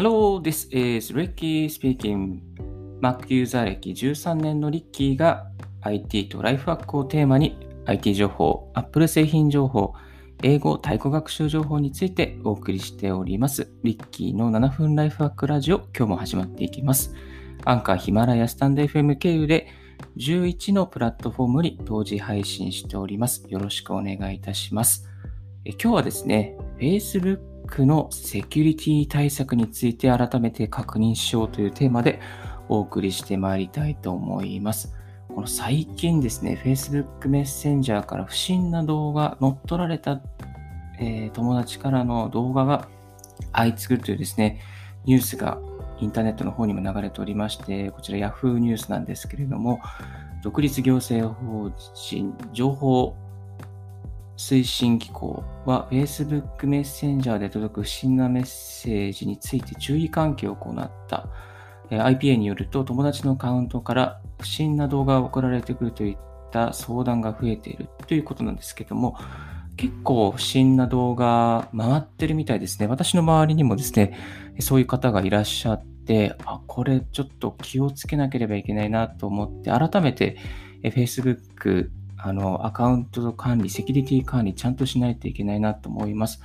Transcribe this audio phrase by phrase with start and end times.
[0.00, 2.38] Hello, this is Ricky speaking.
[3.00, 9.94] Mac ユーザー歴13年のリッキーが IT とライフワークをテーマに IT 情報、Apple 製品情報、
[10.44, 13.72] 英語、太鼓学習情報についてお送りしております。
[13.82, 17.12] リッキーの7分ライフワークラジオ、今日も始まっていきます。
[17.64, 19.66] アンカー、ヒマラヤ、スタンド FM 経由で
[20.16, 23.44] 11のプラットフォームに同時配信しております。
[23.48, 25.08] よろしくお願いいたします。
[25.64, 32.20] え今日はですね、Facebook のセキュリティ対策について改めて確認しようというテーマで
[32.68, 34.94] お送りしてまいりたいと思います。
[35.28, 40.20] この最近ですね、Facebook メッセンジャーから不審な動画、乗っ取られた、
[40.98, 42.88] えー、友達からの動画が
[43.52, 44.60] 相次ぐというですね、
[45.04, 45.58] ニュースが
[46.00, 49.80] インターネットの方にも流れておりまして、こちら Yahoo ニュースなんですけれども、
[50.42, 53.16] 独立行政法人情報
[54.38, 61.28] 推進機構は Facebook メッセンジャーで届く不審なメッセージについて注意喚起を行った。
[61.90, 66.16] IPA によると友達のカウントから不審な動画が送られてくるといっ
[66.52, 69.16] た相談が増えているということなんですけども、
[69.76, 72.86] 結構不審な動画回ってるみたいですね。
[72.86, 74.16] 私の周りにもですね、
[74.60, 80.36] そういう方がいらっしゃって、あ、これちょっと気をつけなければいけないなと思って、改めて
[80.82, 86.40] Facebook あの、アカウント管理、セキュリティ管理、ちゃんとしないといけないなと思います。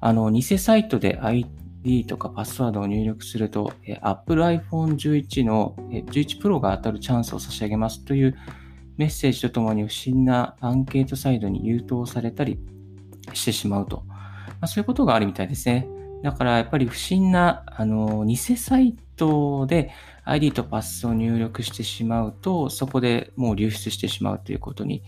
[0.00, 8.36] あの、偽サイトで ID とかパスワードを入力すると、Apple iPhone 11の11 Pro が当たるチャンスを差し上げますという
[8.96, 12.58] メッセージとともに不審なアンケートサイトに誘導されたり
[13.32, 14.04] してしまうと。
[14.06, 14.14] ま
[14.62, 15.86] あ、そういうことがあるみたいですね。
[16.22, 19.90] だからやっぱり不審な、あの、偽サイトで
[20.24, 25.02] ID とパスを入力してしまうと、そこでもう流出してしまうということに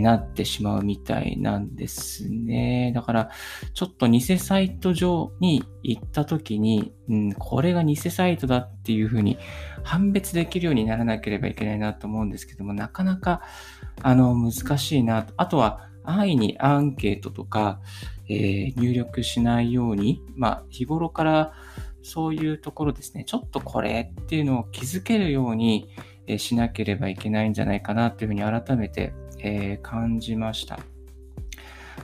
[0.00, 2.92] なってしまうみたいなんですね。
[2.94, 3.30] だから、
[3.74, 9.38] ちょっと偽サイト上に行った時に、うん、これが偽サイトだっていうふうに
[9.84, 13.42] 判別できるようにならなければいけないなと思うんですけども、なかなか、
[14.02, 15.34] あの、難しいなと。
[15.36, 17.80] あとは、安易にアンケートとか、
[18.28, 21.52] えー、入力しないように、まあ、日頃から
[22.06, 25.88] そういうところですね、ちょっとこれっていうのを気づけるように、
[26.38, 29.12] しなければいけないんじゃないかなというふうに改めて、
[29.82, 30.78] 感じました。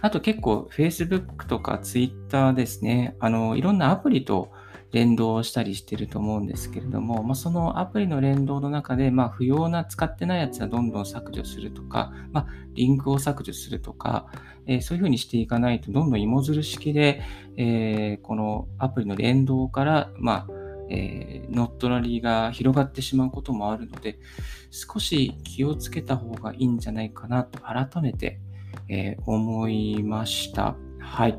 [0.01, 4.51] あと結構 Facebook とか Twitter ですね、あの、いろんなアプリと
[4.93, 14.27] 連動したりしてると思うんですけれども、まあ、そのアプリの連動の中で、まあ、不要な使ってないやつはどんどん削除するとか、まあ、リンクを削除するとか、
[14.67, 17.23] えー、そういうふうにしていかないと、どんどん芋づる式で、
[17.57, 20.53] えー、このアプリの連動から、まあ、
[20.91, 24.19] えー、乗っ取らりが広がってしまうこともあるので、
[24.71, 28.41] 少し気をつけた方がいいんじゃないかなと改めて、
[28.89, 30.77] えー、思いました。
[30.99, 31.39] はい。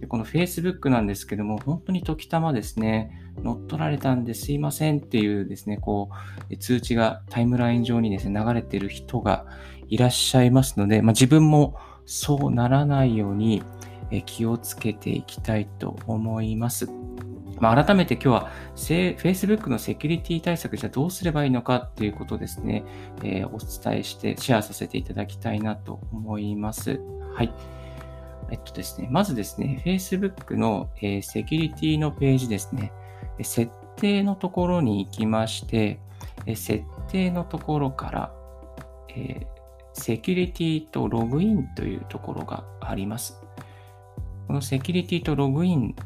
[0.00, 6.10] でこの Facebook なんですけども、本当に時たまですね、乗っ取られたんですいませんっていうですね、こ
[6.50, 9.46] う、通知がタイムライン上にですね、流れている人が
[9.88, 13.62] いらっしゃいますので、まあ、自分もそうならないように
[14.26, 16.88] 気をつけていきたいと思います。
[17.58, 22.84] まあ、改めて今日は Facebook のセキュリティ対策じゃどうすればいいのかっていうことですね、
[23.22, 27.00] えー、お伝えしてシェアさせていただきたいなと思います。
[27.34, 27.52] はい。
[28.50, 32.92] えっとですね、まずですね、Facebook の、えー、セキュリティのページですね、
[33.42, 36.00] 設定のところに行きまして、
[36.46, 38.32] え設定のところから、
[39.08, 39.46] えー、
[39.94, 43.40] セキュリティとログインというところがあります。
[44.46, 45.96] このセキュリティとログイン、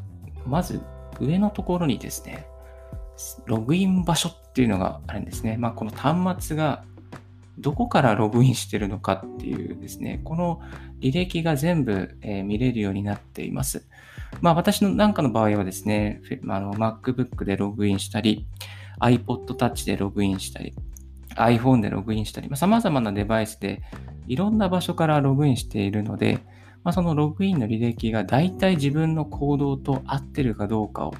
[0.47, 0.81] まず
[1.19, 2.47] 上のところにですね、
[3.45, 5.57] ログイン場所っていうのがあるんですね。
[5.57, 6.83] まあ、この端末が
[7.57, 10.61] どこからログインしてるのかっていうですね、この
[10.99, 13.85] 履歴が全部、えー、見れるようになっています。
[14.41, 18.47] まあ私のなんかの場合はですね、あの MacBook でログインしたり、
[18.99, 20.73] iPod Touch でログインしたり、
[21.35, 23.81] iPhone でログインしたり、まあ、様々なデバイスで
[24.27, 26.39] いろんな場所からログインしているので、
[26.83, 31.13] まあ、そのログインの履歴が大体自分の行動と合ってるかどうかを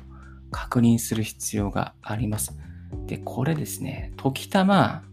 [0.49, 2.57] 確認する必要があります。
[3.05, 5.03] で、これですね、時たま、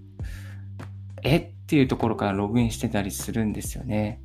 [1.22, 4.20] えっていうところからログインしてたりするんですよね。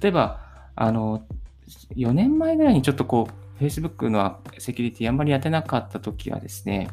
[0.00, 0.40] 例えば、
[0.76, 1.26] あの、
[1.96, 6.88] 4年前ぐらいにちょっとこう、Facebook のセキュリティあんまりやってなかった時はですね、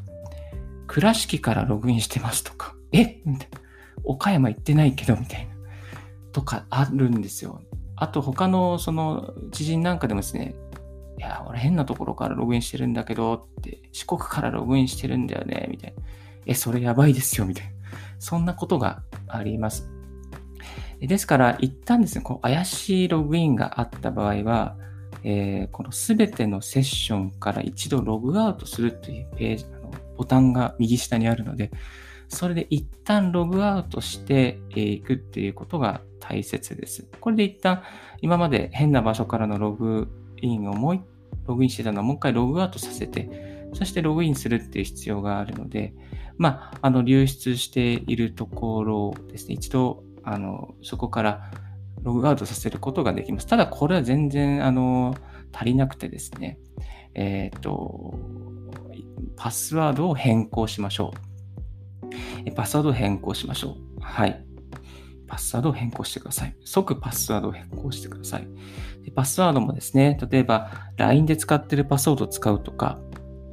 [0.88, 3.62] 倉敷からログインしてますとか、 えみたいな。
[4.04, 5.52] 岡山行ってないけど、みたいな。
[6.32, 7.62] とかあるんですよ。
[7.96, 10.56] あと他のその知人なんかでもですね、
[11.18, 16.02] いや、俺変なところからログインしてるんだけどって、四国からログインしてるんだよね、みたいな。
[16.48, 17.72] え、それやばいですよ、みたいな。
[18.22, 19.90] そんなことがあります。
[21.02, 24.78] ですから、一旦ですね、こう怪しいログインがあった場合は、
[25.24, 31.72] えー、このすべてのセッションから一度ログアウトするというページ、あのボタンが右下にあるので、
[32.30, 37.08] それで一旦ログアウトしていくっていうことが大切です。
[37.20, 37.82] これで一旦
[38.22, 40.08] 今まで変な場所からのログ
[40.42, 41.02] インをもう
[41.48, 45.94] ログインしてたのをもう一回ログアウトさせて、そしてログインするっていう必要があるので、
[46.38, 51.52] まあ、あの、流出しているところですね、一度、あの、そこから
[52.04, 53.48] ログアウトさせることができます。
[53.48, 55.16] ただ、これは全然、あの、
[55.54, 56.60] 足りなくてですね、
[57.14, 58.16] えっ、ー、と、
[59.36, 61.14] パスワードを変更しましょ
[62.48, 62.52] う。
[62.56, 64.02] パスワードを変更しましょう。
[64.02, 64.46] はい。
[65.28, 66.56] パスワードを変更してください。
[66.66, 68.48] 即パスワードを変更してください。
[69.04, 73.00] でパスワードもですね、例えば LINE で使ってるパスワードを使うとか、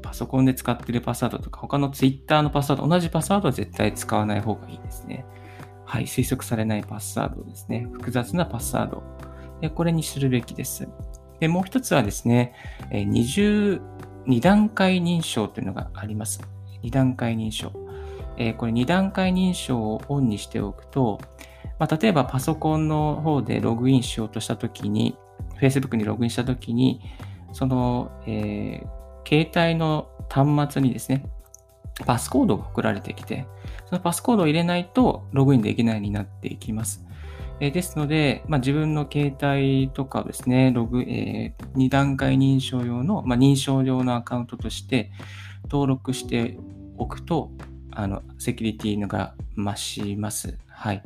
[0.08, 5.26] パソコンで使ってるパスワードとか、他の Twitter のパスワード、同じパスワードは絶対使わない方がいいですね。
[5.84, 7.86] はい、推測されないパスワードですね。
[7.92, 9.02] 複雑なパスワード。
[9.60, 10.88] でこれにするべきです。
[11.40, 12.54] で、もう一つはですね、
[12.90, 13.80] 22
[14.40, 16.40] 段階認証というのがあります。
[16.82, 17.70] 2段階認証。
[18.38, 21.20] えこれ2段階認証をオンにしておくと、
[21.78, 25.18] まあ、例えばパソコンの方でログインしようとしたときに、
[25.60, 27.02] Facebook にログインしたときに、
[27.52, 28.97] その、えー、
[29.28, 31.22] 携帯の端末にですね、
[32.06, 33.46] パスコードが送られてきて、
[33.86, 37.04] そのパスコードを入れないとログインできないようになっていきます。
[37.60, 45.10] え、ですので、まあ、自分の携帯とかをですね、ログ、えー、2段階認証用の、まあ、認証用のアカウントとして
[45.64, 46.56] 登録して
[46.96, 47.50] おくと、
[47.90, 50.56] あの、セキュリティのが増します。
[50.68, 51.02] はい。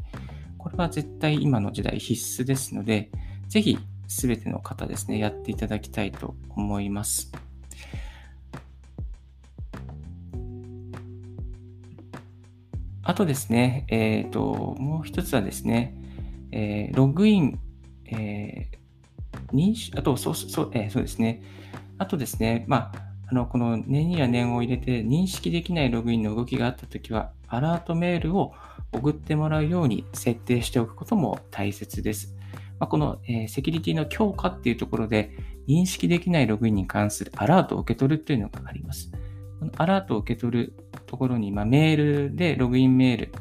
[0.58, 3.10] これは絶対今の時代必須ですので、
[3.48, 7.32] ぜひすべての方ですね、やっていただきたいと思います。
[13.12, 15.94] あとですね、えっ、ー、と、もう一つはですね、
[16.50, 17.60] えー、ログイン、
[18.06, 21.42] えー、認識、あと、そう、そう、えー、そうですね。
[21.98, 22.92] あとですね、まあ、
[23.26, 28.54] あの、この念や念を入れて認識できないログインの動きがあったときは、アラートメールを
[28.94, 32.34] 送ってもらうように設定しておくことも大切です。
[32.78, 35.36] まあ、この、えー、セキュリティの強化っていうところで
[35.68, 39.12] 認識できないログインに関するアラートを受け取るっていうのがあります。
[39.60, 41.96] このアラートを受け取るところに、まあ、メー
[42.30, 43.32] ルでログインメール、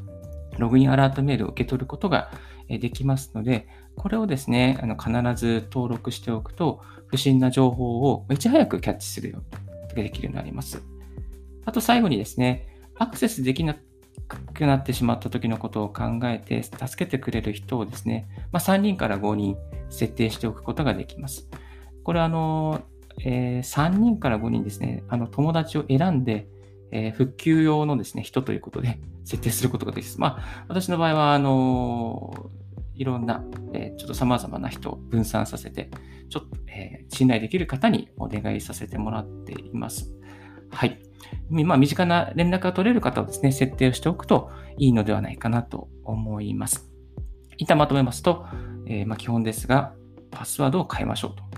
[0.57, 2.29] ログインアラートメールを受け取ることが
[2.67, 9.41] できますので、これをですね、あの必ず登録しておくと、不審な情報をいち早くキャッチするよ
[9.93, 10.83] うにできるようになります。
[11.63, 13.77] あと最後にですね、アクセスできな
[14.53, 19.55] くなってしまった時のことを考えて助けてくれる人をですね、まあ、3人から5人
[19.89, 21.49] 設定しておくことができます。
[22.03, 22.81] これはあの、
[23.23, 26.47] えー、3人から5人ですね、あの友達を選んで、
[26.91, 30.21] えー、復旧用のですね、人ということで 設定することができます。
[30.21, 32.51] まあ、私の場合は、あの
[32.95, 33.43] いろんな、
[33.73, 35.89] えー、ちょっと様々な人を分散させて、
[36.29, 40.13] ちょっと、えー、信頼できる方にお願いさせてもらっています。
[40.69, 40.99] はい。
[41.49, 46.91] まあ、身近な連絡が取れる方をですね、設定をしておくといいのではないかなと思います。
[47.57, 48.45] 一旦まとめますと、
[48.87, 49.93] えー、ま、基本ですが、
[50.31, 51.50] パスワードを変えましょうと。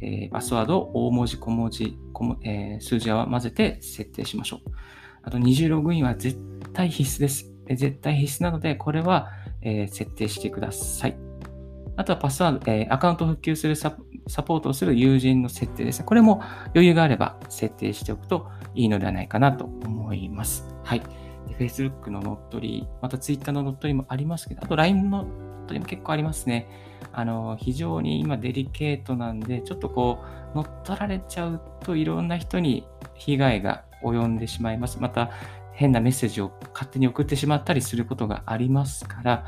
[0.00, 1.98] えー、パスワードを大文字、小文字、
[2.42, 4.70] えー、数字を混ぜて設定しましょう。
[5.22, 6.38] あと、二重ログインは絶
[6.72, 7.50] 対必須です。
[7.68, 9.28] 絶対必須なので、これは、
[9.62, 11.16] え設定してください。
[11.96, 16.06] あとはパスワード、えアカウント復旧するサポートをする友人の設定ですね。
[16.06, 20.66] これも余裕があれば設定しておくといいのではないかなと思います。
[20.82, 21.02] はい。
[21.58, 25.26] Facebook の乗っ取り、また Twitter の乗っ取りもありますけど、あと LINE の
[25.70, 26.68] 乗っ取りも結構ありますね。
[27.12, 30.18] あの、非常に今デリケートなんで、ちょっとこ
[30.54, 35.00] う、乗っ取られちゃうといろんな人に被害が及んでしまいます。
[35.00, 35.30] また、
[35.72, 39.46] 変なメッセージを勝手に送ってしまったりすることがありますから、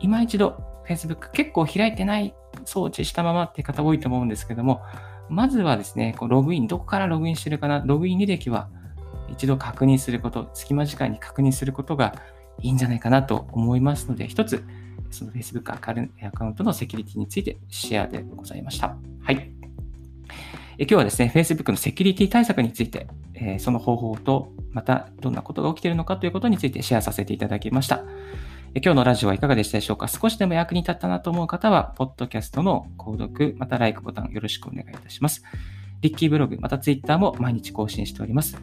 [0.00, 4.82] 今一度 Facebook 結構開いてない装置したままって方多いと思うんですけども、
[5.30, 8.68] まずはですね、こうログイン、どこからログインしてるかな、ログイン履歴は
[9.30, 12.16] 一度確認すること、隙間時間に確認することが
[12.60, 14.64] いいんじゃないかなと思いますので、一つ、
[15.12, 18.96] その Facebook アカウントのセキュリティについてシェアでございました。
[19.22, 19.50] はい。
[20.78, 28.04] え今日はですね、Facebook のセキュリティ対策について、えその方法と、またどんなことが起きているのかということについてシェアさせていただきました。
[28.74, 30.08] 今日のラジオはいかがでしたでしょうか？
[30.08, 35.42] 少しでも役に立ったなと思う方は、ポッドキャストの購読、また LIKE ボタンよろしくお願いいたします。
[36.00, 38.56] リッキーブログ、また Twitter も毎日更新しております。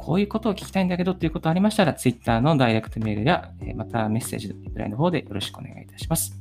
[0.00, 6.34] こういうことを聞きたいんだけどということありましたら、Twitter のダイレクトメールや、またメッセージのリプライの方でよろしくお願いいたします。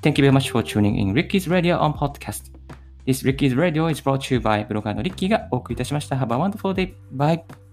[0.00, 2.52] Thank you very much for tuning in Ricky's Radio on Podcast.
[3.06, 6.16] This Ricky's Radio is brought to you by ブロガーのリッキーがお送りいたしました。
[6.16, 6.94] Have a wonderful day.
[7.14, 7.67] Bye.